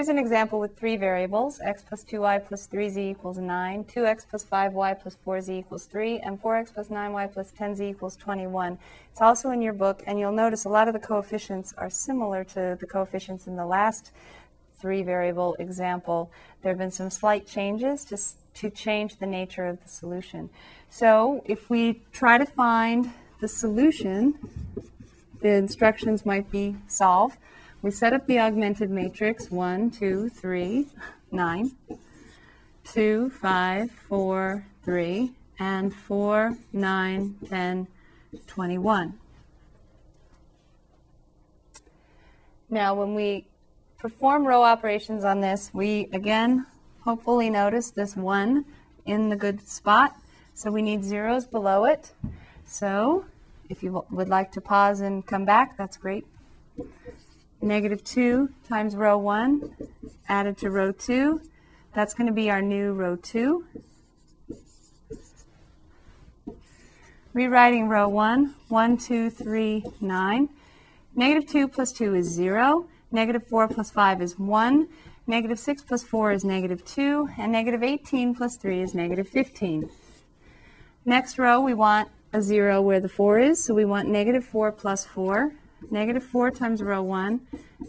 [0.00, 4.42] Here's an example with three variables, x plus 2y plus 3z equals 9, 2x plus
[4.42, 8.78] 5y plus 4z equals 3, and 4x plus 9y plus 10z equals 21.
[9.12, 12.44] It's also in your book, and you'll notice a lot of the coefficients are similar
[12.44, 14.10] to the coefficients in the last
[14.80, 16.30] three variable example.
[16.62, 18.16] There have been some slight changes to,
[18.62, 20.48] to change the nature of the solution.
[20.88, 23.12] So if we try to find
[23.42, 24.38] the solution,
[25.42, 27.36] the instructions might be solve
[27.82, 30.86] we set up the augmented matrix 1, 2, 3,
[31.32, 31.70] 9,
[32.84, 37.88] 2, 5, 4, 3, and 4, 9, 10,
[38.46, 39.18] 21.
[42.68, 43.46] Now, when we
[43.98, 46.66] perform row operations on this, we again
[47.00, 48.64] hopefully notice this 1
[49.06, 50.14] in the good spot.
[50.54, 52.12] So we need zeros below it.
[52.66, 53.24] So
[53.70, 56.26] if you would like to pause and come back, that's great
[57.62, 59.76] negative 2 times row 1
[60.28, 61.40] added to row 2.
[61.94, 63.64] That's going to be our new row 2.
[67.32, 70.48] Rewriting row 1, 1, 2, 3, 9.
[71.14, 72.86] Negative 2 plus 2 is 0.
[73.12, 74.88] Negative 4 plus 5 is 1.
[75.26, 77.30] Negative 6 plus 4 is negative 2.
[77.38, 79.90] And negative 18 plus 3 is negative 15.
[81.04, 84.72] Next row, we want a 0 where the 4 is, so we want negative 4
[84.72, 85.52] plus 4
[85.90, 87.40] negative 4 times row 1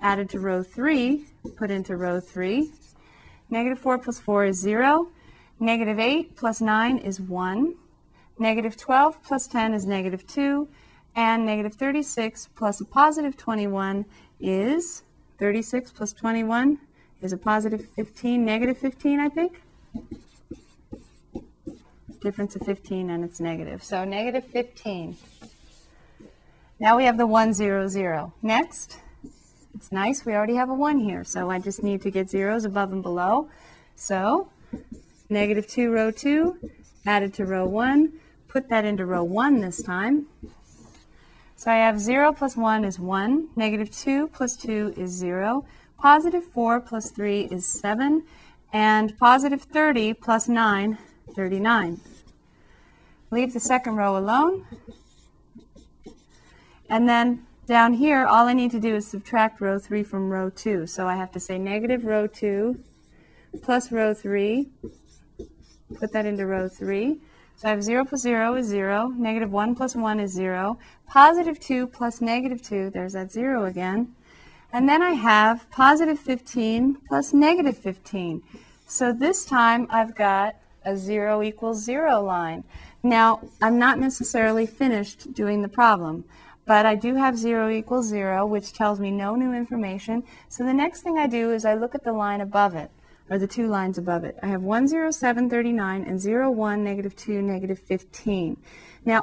[0.00, 1.24] added to row 3,
[1.56, 2.70] put into row 3.
[3.50, 5.08] Negative 4 plus 4 is 0.
[5.60, 7.74] Negative 8 plus 9 is 1.
[8.38, 10.68] Negative 12 plus 10 is negative 2.
[11.16, 14.04] And negative 36 plus a positive 21
[14.40, 15.02] is
[15.38, 16.78] 36 plus 21
[17.22, 19.62] is a positive 15, negative 15, I think.
[22.20, 23.82] Difference of 15 and it's negative.
[23.82, 25.16] So negative 15.
[26.80, 28.32] Now we have the 1, 0, 0.
[28.40, 29.00] Next,
[29.74, 32.64] it's nice, we already have a 1 here, so I just need to get zeros
[32.64, 33.48] above and below.
[33.96, 34.48] So,
[35.28, 36.56] negative 2, row 2,
[37.04, 38.12] added to row 1,
[38.46, 40.26] put that into row 1 this time.
[41.56, 45.64] So I have 0 plus 1 is 1, negative 2 plus 2 is 0,
[45.98, 48.22] positive 4 plus 3 is 7,
[48.72, 50.96] and positive 30 plus 9,
[51.34, 52.00] 39.
[53.32, 54.64] Leave the second row alone.
[56.88, 60.48] And then down here, all I need to do is subtract row 3 from row
[60.50, 60.86] 2.
[60.86, 62.78] So I have to say negative row 2
[63.62, 64.68] plus row 3.
[65.98, 67.20] Put that into row 3.
[67.56, 69.08] So I have 0 plus 0 is 0.
[69.08, 70.78] Negative 1 plus 1 is 0.
[71.06, 74.14] Positive 2 plus negative 2, there's that 0 again.
[74.72, 78.42] And then I have positive 15 plus negative 15.
[78.86, 82.64] So this time I've got a 0 equals 0 line.
[83.02, 86.24] Now, I'm not necessarily finished doing the problem
[86.68, 90.22] but I do have 0 equals 0, which tells me no new information.
[90.50, 92.90] So the next thing I do is I look at the line above it,
[93.30, 94.38] or the two lines above it.
[94.42, 98.58] I have 10739 and 01, negative 2, negative 15.
[99.06, 99.22] Now,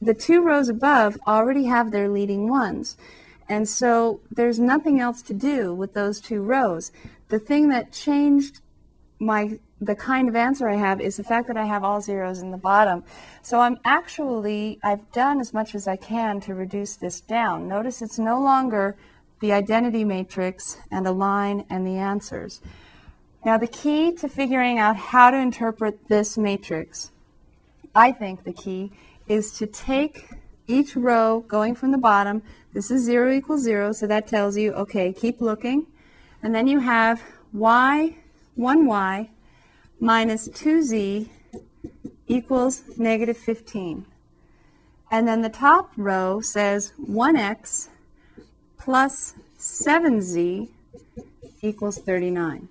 [0.00, 2.96] the two rows above already have their leading ones.
[3.50, 6.90] And so there's nothing else to do with those two rows.
[7.28, 8.60] The thing that changed
[9.18, 12.40] my the kind of answer I have is the fact that I have all zeros
[12.40, 13.04] in the bottom.
[13.42, 17.68] So I'm actually, I've done as much as I can to reduce this down.
[17.68, 18.96] Notice it's no longer
[19.40, 22.60] the identity matrix and a line and the answers.
[23.44, 27.10] Now the key to figuring out how to interpret this matrix,
[27.94, 28.92] I think the key
[29.28, 30.30] is to take
[30.66, 32.42] each row going from the bottom.
[32.72, 35.86] This is 0 equals 0, so that tells you, okay, keep looking.
[36.42, 37.22] And then you have
[37.52, 38.16] y,
[38.58, 39.28] 1y,
[40.00, 41.28] minus 2z
[42.26, 44.06] equals negative 15.
[45.10, 47.88] And then the top row says 1x
[48.78, 50.68] plus 7z
[51.62, 52.68] equals 39.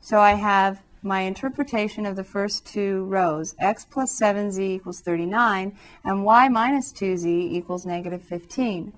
[0.00, 5.76] So I have my interpretation of the first two rows, x plus 7z equals 39,
[6.04, 8.92] and y minus 2z equals negative 15.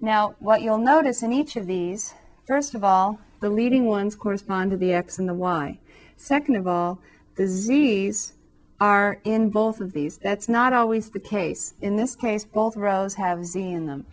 [0.00, 2.14] Now, what you'll notice in each of these,
[2.46, 5.78] first of all, the leading ones correspond to the x and the y.
[6.16, 6.98] Second of all,
[7.36, 8.32] the z's
[8.80, 10.18] are in both of these.
[10.18, 11.74] That's not always the case.
[11.80, 14.06] In this case, both rows have z in them.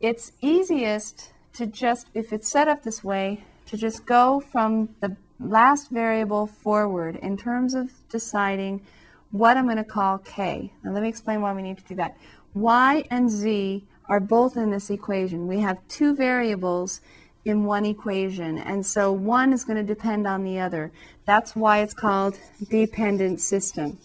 [0.00, 5.16] It's easiest to just, if it's set up this way, to just go from the
[5.40, 8.82] last variable forward in terms of deciding
[9.30, 10.72] what I'm going to call k.
[10.82, 12.16] Now let me explain why we need to do that.
[12.54, 15.48] y and z are both in this equation.
[15.48, 17.00] We have two variables
[17.44, 18.58] in one equation.
[18.58, 20.90] And so one is going to depend on the other.
[21.26, 22.38] That's why it's called
[22.70, 23.98] dependent system.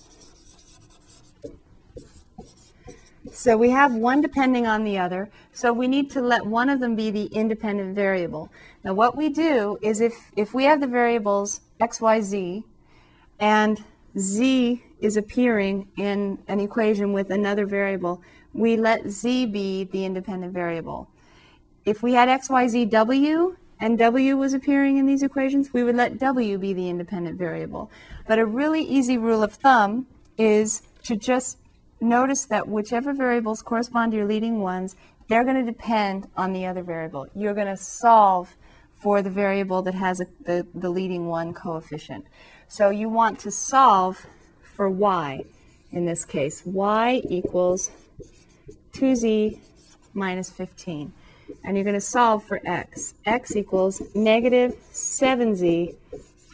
[3.31, 5.29] So we have one depending on the other.
[5.53, 8.51] So we need to let one of them be the independent variable.
[8.83, 12.63] Now what we do is if, if we have the variables x, y, z,
[13.39, 13.83] and
[14.17, 18.21] z is appearing in an equation with another variable,
[18.53, 21.09] we let z be the independent variable.
[21.85, 25.83] If we had x, y, z, w, and w was appearing in these equations, we
[25.83, 27.89] would let w be the independent variable.
[28.27, 31.57] But a really easy rule of thumb is to just
[32.01, 34.95] notice that whichever variables correspond to your leading ones,
[35.27, 37.27] they're going to depend on the other variable.
[37.35, 38.55] You're going to solve
[39.01, 42.25] for the variable that has a, the, the leading one coefficient.
[42.67, 44.25] So you want to solve
[44.61, 45.45] for y
[45.91, 46.63] in this case.
[46.65, 47.91] y equals
[48.93, 49.59] 2z
[50.13, 51.13] minus 15.
[51.63, 53.13] And you're going to solve for x.
[53.25, 55.95] x equals negative 7z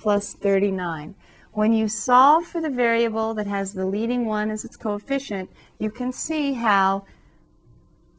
[0.01, 1.15] plus 39.
[1.53, 5.49] When you solve for the variable that has the leading one as its coefficient,
[5.79, 7.05] you can see how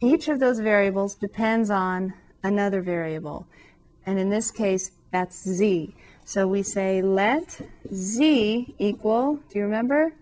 [0.00, 3.46] each of those variables depends on another variable.
[4.06, 5.94] And in this case, that's z.
[6.24, 7.60] So we say let
[7.92, 10.12] z equal, do you remember?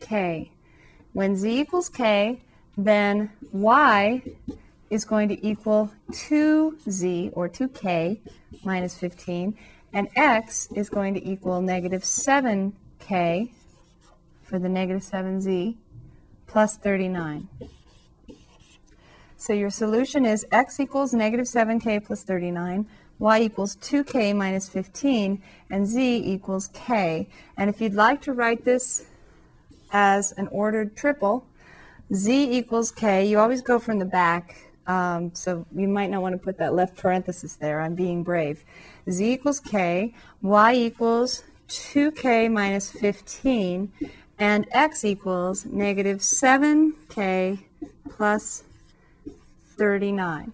[0.00, 0.50] k.
[1.12, 2.40] When z equals k,
[2.76, 4.22] then y
[4.92, 8.18] is going to equal 2z, or 2k,
[8.64, 9.56] minus 15
[9.92, 13.50] and x is going to equal negative 7k
[14.42, 15.76] for the negative 7z
[16.46, 17.48] plus 39.
[19.36, 22.86] So your solution is x equals negative 7k plus 39,
[23.18, 27.28] y equals 2k minus 15, and z equals k.
[27.56, 29.06] And if you'd like to write this
[29.92, 31.46] as an ordered triple,
[32.14, 36.34] z equals k, you always go from the back um, so you might not want
[36.34, 37.80] to put that left parenthesis there.
[37.80, 38.64] I'm being brave.
[39.10, 43.92] z equals k, y equals 2k minus 15,
[44.38, 47.62] and x equals negative 7k
[48.10, 48.64] plus
[49.76, 50.52] 39.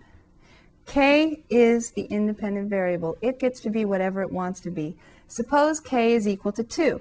[0.86, 3.16] k is the independent variable.
[3.20, 4.96] It gets to be whatever it wants to be.
[5.26, 7.00] Suppose k is equal to 2.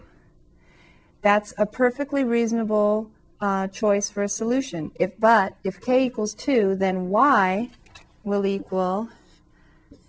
[1.22, 3.10] That's a perfectly reasonable
[3.40, 4.92] uh, choice for a solution.
[4.96, 7.70] If But if k equals 2, then y
[8.24, 9.10] will equal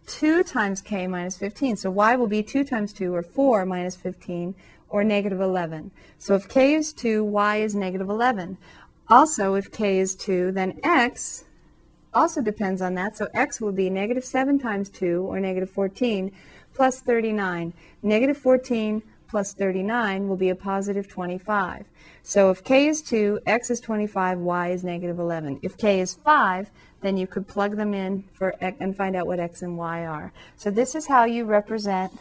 [0.06, 1.76] 2 times k minus 15.
[1.76, 4.54] So y will be 2 times 2, or 4 minus 15,
[4.88, 5.90] or negative 11.
[6.18, 8.56] So if k is 2, y is negative 11.
[9.10, 11.44] Also, if k is 2, then x
[12.14, 13.16] also depends on that.
[13.16, 16.32] So x will be negative 7 times 2, or negative 14,
[16.74, 17.74] plus 39.
[18.02, 21.84] Negative 14 plus 39 will be a positive 25.
[22.22, 25.60] So if k is 2, x is 25, y is negative 11.
[25.62, 26.70] If k is 5,
[27.00, 30.32] then you could plug them in for and find out what x and y are.
[30.56, 32.12] So this is how you represent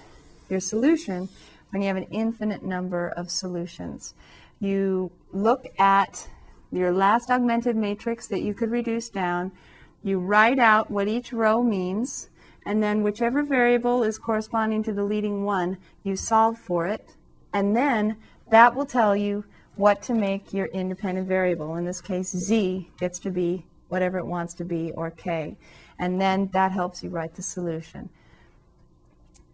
[0.49, 1.29] your solution
[1.71, 4.13] when you have an infinite number of solutions.
[4.59, 6.27] You look at
[6.71, 9.51] your last augmented matrix that you could reduce down,
[10.03, 12.29] you write out what each row means,
[12.67, 17.15] and then whichever variable is corresponding to the leading one, you solve for it,
[17.53, 18.17] and then
[18.49, 19.45] that will tell you
[19.77, 21.77] what to make your independent variable.
[21.77, 25.55] In this case, z gets to be whatever it wants to be, or k.
[25.97, 28.09] And then that helps you write the solution.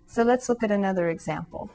[0.07, 1.69] So let's look at another example.